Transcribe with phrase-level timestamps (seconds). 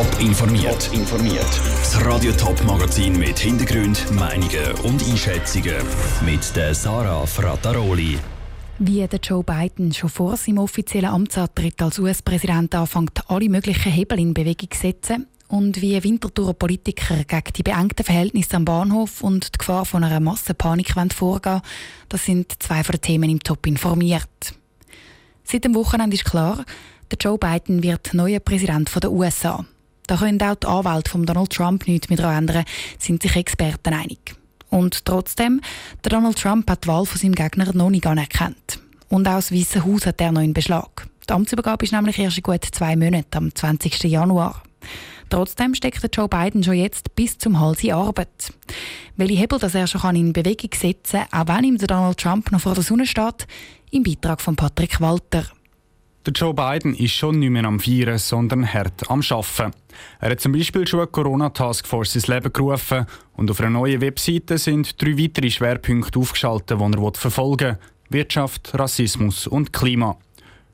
[0.00, 0.90] Top informiert.
[0.94, 1.60] informiert.
[1.80, 5.76] Das Radio Top Magazin mit Hintergrund, Meinungen und Einschätzungen
[6.24, 8.16] mit der Sarah Frataroli.
[8.78, 14.20] Wie der Joe Biden schon vor seinem offiziellen Amtsantritt als US-Präsident anfängt, alle möglichen Hebel
[14.20, 19.54] in Bewegung zu setzen und wie Winterthurer Politiker gegen die beengten Verhältnisse am Bahnhof und
[19.54, 21.60] die Gefahr von einer Massenpanik vorgehen
[22.08, 24.54] das sind zwei von den Themen im Top informiert.
[25.44, 26.64] Seit dem Wochenende ist klar,
[27.10, 29.62] der Joe Biden wird neuer Präsident der USA.
[30.10, 32.64] Da können auch die Anwälte von Donald Trump nichts mehr daran ändern,
[32.98, 34.34] sind sich Experten einig.
[34.68, 35.60] Und trotzdem,
[36.02, 38.80] der Donald Trump hat die Wahl von seinem Gegner noch nicht anerkannt.
[39.08, 41.06] Und auch das Weiße Haus hat er noch in Beschlag.
[41.28, 44.02] Die Amtsübergabe ist nämlich erst in gut zwei Monaten, am 20.
[44.02, 44.64] Januar.
[45.28, 48.52] Trotzdem steckt Joe Biden schon jetzt bis zum Hals in Arbeit.
[49.16, 52.62] Welche Hebel das er schon in Bewegung setzen kann, auch wenn ihm Donald Trump noch
[52.62, 53.46] vor der Sonne steht,
[53.92, 55.44] im Beitrag von Patrick Walter.
[56.26, 59.72] Der Joe Biden ist schon nicht mehr am Feiern, sondern hart am Arbeiten.
[60.20, 63.06] Er hat zum Beispiel schon eine Corona-Taskforce ins Leben gerufen
[63.36, 67.78] und auf einer neuen Webseite sind drei weitere Schwerpunkte aufgeschaltet, die er verfolgen
[68.10, 68.18] will.
[68.18, 70.18] Wirtschaft, Rassismus und Klima.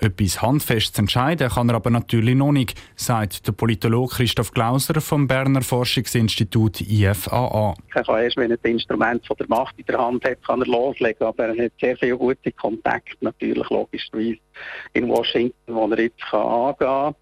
[0.00, 5.26] Etwas Handfestes entscheiden kann er aber natürlich noch nicht, sagt der Politologe Christoph Glauser vom
[5.26, 7.74] Berner Forschungsinstitut IFAA.
[7.94, 10.60] Er kann erst, wenn er das Instrument von der Macht in der Hand hat, kann
[10.60, 11.26] er loslegen.
[11.26, 14.38] Aber er hat sehr viele gute Kontakte, natürlich logischerweise
[14.92, 17.14] in Washington, wo er jetzt kann angehen kann.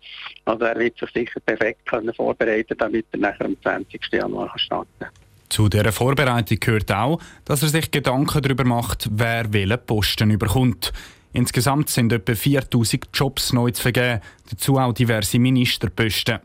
[0.44, 4.00] Also er wird sich sicher perfekt können vorbereiten damit er nachher am 20.
[4.12, 5.10] Januar starten kann.
[5.48, 10.92] Zu dieser Vorbereitung gehört auch, dass er sich Gedanken darüber macht, wer welchen Posten überkommt.
[11.37, 16.39] Insgesamt sind etwa 4000 Jobs neu zu vergeben, dazu auch diverse Ministerposten.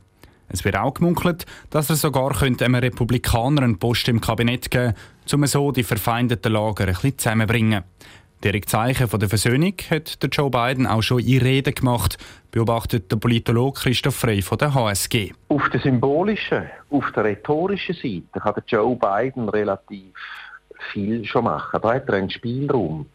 [0.50, 5.36] Es wird auch gemunkelt, dass er sogar einem Republikaner einen Post im Kabinett geben könnte,
[5.38, 7.86] um so die verfeindeten Lager ein bisschen zusammenzubringen.
[8.44, 12.18] Direkt Zeichen von der Versöhnung hat der Joe Biden auch schon in Reden gemacht,
[12.52, 15.32] beobachtet der Politologe Christoph Frey von der HSG.
[15.48, 20.14] Auf der symbolischen, auf der rhetorischen Seite kann der Joe Biden relativ
[20.92, 21.80] viel schon machen.
[21.82, 23.06] Da hat er einen Spielraum.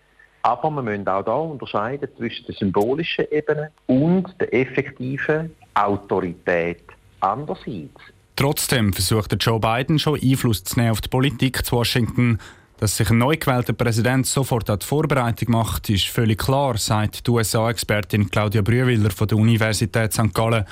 [0.46, 6.84] Aber wir müssen auch da unterscheiden zwischen der symbolischen Ebene und der effektiven Autorität
[7.18, 8.00] andererseits.
[8.36, 12.38] Trotzdem versucht Joe Biden schon Einfluss zu nehmen auf die Politik zu Washington.
[12.78, 17.26] Dass sich ein neu gewählter Präsident sofort an die Vorbereitung macht, ist völlig klar, sagt
[17.26, 20.32] die USA-Expertin Claudia Brühwiller von der Universität St.
[20.32, 20.64] Gallen.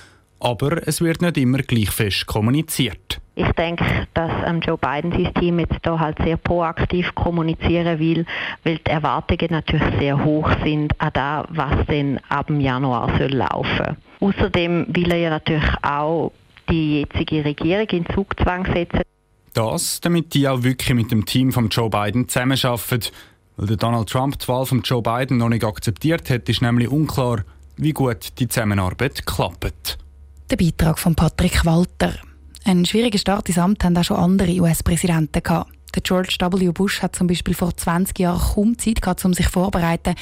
[0.44, 3.18] Aber es wird nicht immer gleich fest kommuniziert.
[3.34, 8.26] Ich denke, dass ähm, Joe Biden sein Team jetzt da halt sehr proaktiv kommunizieren will,
[8.62, 13.32] weil die Erwartungen natürlich sehr hoch sind an das, was denn ab dem Januar soll
[13.32, 13.96] laufen.
[14.20, 16.30] Außerdem will er ja natürlich auch
[16.68, 19.00] die jetzige Regierung in Zugzwang setzen.
[19.54, 23.00] Das, damit die auch wirklich mit dem Team von Joe Biden zusammenarbeiten.
[23.56, 26.88] Weil der Donald Trump die Wahl von Joe Biden noch nicht akzeptiert hat, ist nämlich
[26.88, 27.44] unklar,
[27.78, 30.03] wie gut die Zusammenarbeit klappt.
[30.54, 32.14] Der Beitrag von Patrick Walter.
[32.64, 35.72] Einen schwierigen Start ins Amt haben auch schon andere US-Präsidenten gehabt.
[35.96, 36.70] Der George W.
[36.70, 40.14] Bush hat zum Beispiel vor 20 Jahren kaum Zeit gehabt, um sich vorzubereiten,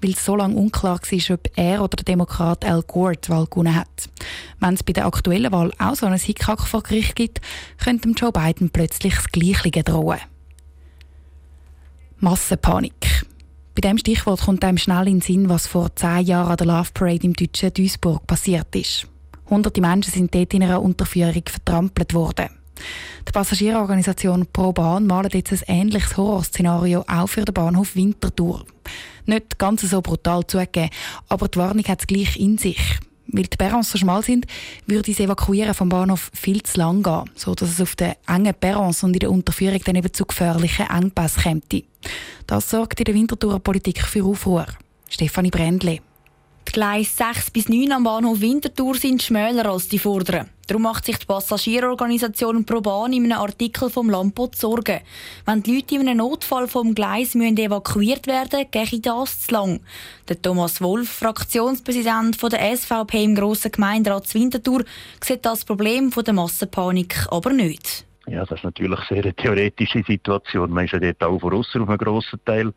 [0.00, 3.46] weil es so lange unklar war, ob er oder der Demokrat Al Gore die Wahl
[3.46, 4.08] gewonnen hat.
[4.60, 7.40] Wenn es bei der aktuellen Wahl auch so einen Hickhack vor Gericht gibt,
[7.82, 10.20] könnte Joe Biden plötzlich das Gleiche drohen.
[12.20, 13.26] Massenpanik.
[13.74, 16.66] Bei diesem Stichwort kommt einem schnell in den Sinn, was vor zehn Jahren an der
[16.68, 19.08] Love Parade im deutschen Duisburg passiert ist.
[19.50, 22.48] Hunderte Menschen sind dort in einer Unterführung vertrampelt worden.
[23.28, 28.64] Die Passagierorganisation Pro Bahn malt jetzt ein ähnliches Horrorszenario auch für den Bahnhof Winterthur.
[29.26, 30.90] Nicht ganz so brutal zugegeben,
[31.28, 32.98] aber die Warnung hat es gleich in sich.
[33.32, 34.46] Weil die Perrons so schmal sind,
[34.86, 38.54] würde das Evakuieren vom Bahnhof viel zu lang gehen, so dass es auf den engen
[38.54, 41.84] Perrons und in der Unterführung dann eben zu gefährlichen Engpässen käme.
[42.46, 44.66] Das sorgt in der Winterthurer Politik für Aufruhr.
[45.08, 46.00] Stefanie Brändle.
[46.68, 50.48] Die Gleise 6 bis 9 am Bahnhof Winterthur sind schmäler als die vorderen.
[50.68, 55.00] Darum macht sich die Passagierorganisation ProBahn in einem Artikel vom Lampot Sorgen.
[55.44, 59.80] Wenn die Leute in einem Notfall vom Gleis müssen evakuiert werden gehe das zu lang.
[60.28, 64.84] Der Thomas Wolf, Fraktionspräsident der SVP im Grossen Gemeinderat Winterthur,
[65.20, 68.04] sieht das Problem der Massenpanik aber nicht.
[68.28, 70.70] Ja, das ist natürlich sehr eine theoretische Situation.
[70.70, 72.72] Man ist ja dort auch voraus auf einem grossen Teil.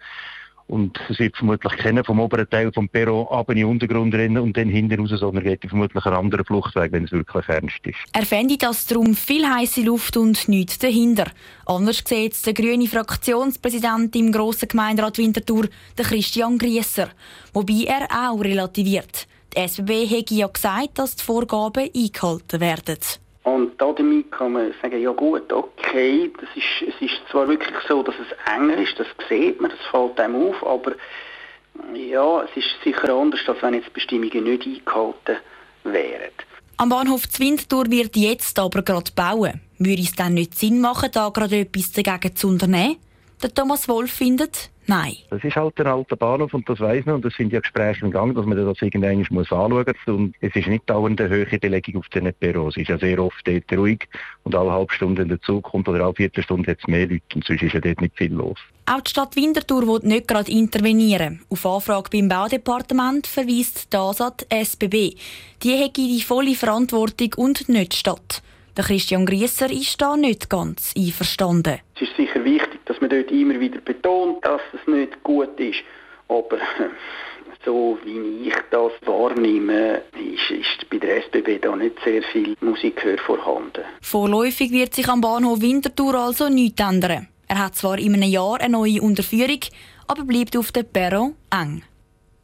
[0.67, 4.37] Und es wird vermutlich keiner vom oberen Teil vom Perron ab in den Untergrund rennen
[4.37, 7.97] und dann hinten raus, sondern geht vermutlich einen anderen Fluchtweg, wenn es wirklich ernst ist.
[8.13, 11.27] Er fände das darum viel heiße Luft und nichts dahinter.
[11.65, 15.67] Anders sieht der grüne Fraktionspräsident im grossen Gemeinderat Winterthur,
[15.97, 17.09] der Christian Griesser.
[17.53, 19.27] Wobei er auch relativiert.
[19.55, 22.97] Die SBB hätte ja gesagt, dass die Vorgaben eingehalten werden.
[23.43, 28.01] Und damit kann man sagen, ja gut, okay, das ist, es ist zwar wirklich so,
[28.01, 30.93] dass es enger ist, das sieht man, das fällt einem auf, aber
[31.93, 35.37] ja, es ist sicher anders, als wenn jetzt Bestimmungen nicht eingehalten
[35.83, 36.31] wären.
[36.77, 39.61] Am Bahnhof Zwintertour wird jetzt aber gerade bauen.
[39.77, 42.97] Würde es dann nicht Sinn machen, da gerade etwas dagegen zu unternehmen?
[43.41, 45.13] Der Thomas Wolf findet, Nein.
[45.29, 48.05] Das ist halt der alte Bahnhof und das weiß man und das sind ja Gespräche
[48.05, 50.15] im Gang, dass man das irgendwann muss anschauen muss.
[50.15, 52.75] Und es ist nicht dauernd eine höhere Belegung auf den Perros.
[52.75, 54.07] Es ist ja sehr oft dort ruhig
[54.43, 57.45] und alle halbe Stunde in der Zukunft oder alle Viertelstunde hat es mehr Leute und
[57.45, 58.57] sonst ist ja dort nicht viel los.
[58.85, 61.41] Auch die Stadt Winterthur will nicht gerade intervenieren.
[61.49, 65.15] Auf Anfrage beim Baudepartement verweist das an die SBB.
[65.63, 68.43] Die hätte die volle Verantwortung und nicht die Stadt.
[68.75, 71.79] Der Christian Grieser ist da nicht ganz einverstanden.
[71.95, 75.79] Es ist sicher wichtig, dass man dort immer wieder betont, dass es nicht gut ist.
[76.27, 76.57] Aber
[77.63, 83.19] so wie ich das wahrnehme, ist, ist bei der SBB da nicht sehr viel Musikhör
[83.19, 83.83] vorhanden.
[84.01, 87.27] Vorläufig wird sich am Bahnhof Winterthur also nichts ändern.
[87.47, 89.59] Er hat zwar in einem Jahr eine neue Unterführung,
[90.07, 91.83] aber bleibt auf der Perron eng.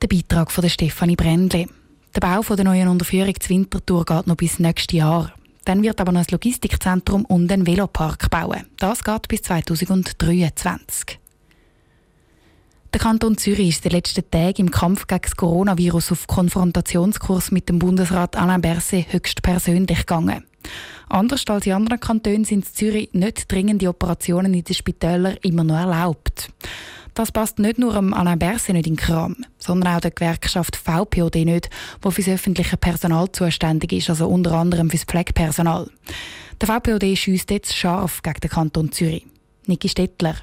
[0.02, 1.68] Der Beitrag von Stefanie Brändli.
[2.16, 5.34] Der Bau der neuen Unterführung zur Winterthur geht noch bis nächstes Jahr.
[5.66, 8.66] Dann wird aber noch ein Logistikzentrum und ein Velopark bauen.
[8.78, 11.20] Das geht bis 2023.
[12.92, 17.52] Der Kanton Zürich ist in den letzten Tagen im Kampf gegen das Coronavirus auf Konfrontationskurs
[17.52, 20.44] mit dem Bundesrat Alain Berset höchstpersönlich gegangen.
[21.08, 25.64] Anders als in anderen Kantonen sind in Zürich nicht dringende Operationen in den Spitälern immer
[25.64, 26.52] noch erlaubt.
[27.14, 29.36] Das passt nicht nur Alain Berset nicht in den Kram,
[29.70, 31.70] sondern auch der Gewerkschaft VPOD nicht,
[32.04, 35.88] die für das öffentliche Personal zuständig ist, also unter anderem für das Pflegepersonal.
[36.60, 39.28] Der VPOD schießt jetzt scharf gegen den Kanton Zürich.
[39.68, 40.36] Niki Stettler.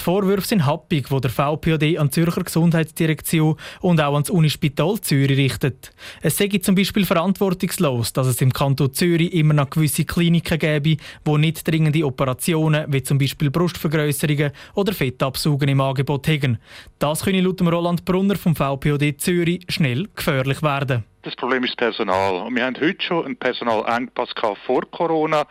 [0.00, 4.98] Die Vorwürfe sind happig, die der VPOD an die Zürcher Gesundheitsdirektion und auch ans Unispital
[4.98, 5.92] Zürich richtet.
[6.22, 10.96] Es sei zum Beispiel verantwortungslos, dass es im Kanton Zürich immer noch gewisse Kliniken gäbe,
[11.22, 16.56] wo nicht dringende Operationen wie zum Beispiel Brustvergrößerungen oder Fettabsaugen im Angebot haben.
[16.98, 21.04] Das könne laut Roland Brunner vom VPOD Zürich schnell gefährlich werden.
[21.24, 22.48] Das Problem ist das Personal.
[22.50, 24.30] wir haben heute schon einen Personalengpass
[24.64, 25.44] vor Corona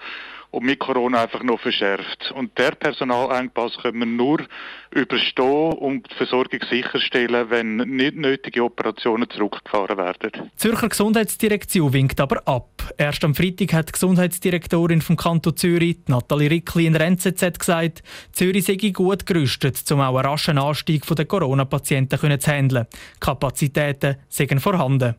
[0.52, 2.32] und mit Corona einfach noch verschärft.
[2.36, 4.46] Und der Personalengpass können wir nur
[4.92, 10.32] überstehen und die Versorgung sicherstellen, wenn nicht nötige Operationen zurückgefahren werden.
[10.34, 12.70] Die Zürcher Gesundheitsdirektion winkt aber ab.
[12.98, 18.02] Erst am Freitag hat die Gesundheitsdirektorin vom Kanton Zürich, Nathalie Rickli, in der NZZ gesagt,
[18.32, 22.88] Zürich sei gut gerüstet, um auch einen raschen Anstieg der Corona-Patienten zu handeln.
[23.20, 25.16] Kapazitäten seien vorhanden.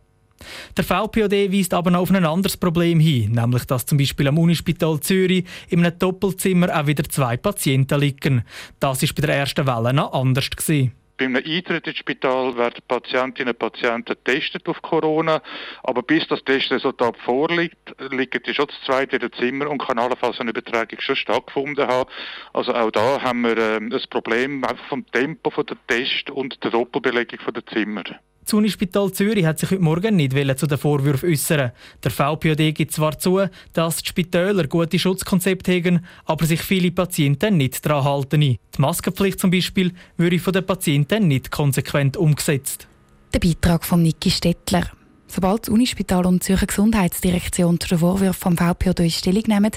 [0.76, 4.38] Der VPOD weist aber noch auf ein anderes Problem hin, nämlich dass zum Beispiel am
[4.38, 8.44] Unispital Zürich in einem Doppelzimmer auch wieder zwei Patienten liegen.
[8.78, 10.48] Das war bei der ersten Welle noch anders.
[10.50, 10.92] Gewesen.
[11.20, 15.42] Bei einem Eintritt ins Spital werden Patientinnen und Patienten getestet auf Corona,
[15.82, 19.98] aber bis das Testresultat vorliegt, liegen die schon das zweite in dem Zimmer und kann
[19.98, 22.08] allenfalls eine Übertragung schon stattgefunden haben.
[22.54, 27.38] Also auch da haben wir äh, ein Problem vom Tempo der Test und der Doppelbelegung
[27.52, 28.04] der Zimmer.
[28.50, 31.70] Das Unispital Zürich hat sich heute Morgen nicht zu den Vorwürfen äußern.
[32.02, 33.42] Der VPOD gibt zwar zu,
[33.72, 38.40] dass die Spitäler gute Schutzkonzepte haben, aber sich viele Patienten nicht daran halten.
[38.40, 42.88] Die Maskenpflicht zum Beispiel würde von den Patienten nicht konsequent umgesetzt.
[43.32, 44.90] Der Beitrag von Niki Stettler.
[45.28, 49.70] Sobald das Unispital und die Zürcher Gesundheitsdirektion zu den Vorwürfen vom VPOD Stellung nehmen,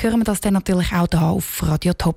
[0.00, 2.16] hören wir das dann natürlich auch hier auf Radio Top.